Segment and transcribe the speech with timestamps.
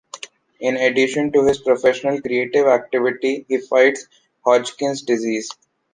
[0.59, 4.07] In addition to his professional creative activity, he fights
[4.43, 5.51] Hodgkin’s disease.